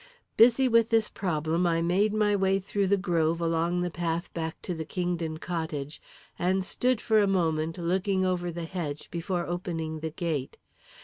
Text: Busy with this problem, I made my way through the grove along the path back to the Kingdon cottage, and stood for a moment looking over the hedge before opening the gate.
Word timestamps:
Busy 0.35 0.67
with 0.67 0.89
this 0.89 1.09
problem, 1.09 1.67
I 1.67 1.83
made 1.83 2.11
my 2.11 2.35
way 2.35 2.57
through 2.57 2.87
the 2.87 2.97
grove 2.97 3.39
along 3.39 3.81
the 3.81 3.91
path 3.91 4.33
back 4.33 4.59
to 4.63 4.73
the 4.73 4.83
Kingdon 4.83 5.37
cottage, 5.37 6.01
and 6.39 6.63
stood 6.65 6.99
for 6.99 7.19
a 7.19 7.27
moment 7.27 7.77
looking 7.77 8.25
over 8.25 8.51
the 8.51 8.65
hedge 8.65 9.11
before 9.11 9.45
opening 9.45 9.99
the 9.99 10.09
gate. 10.09 10.57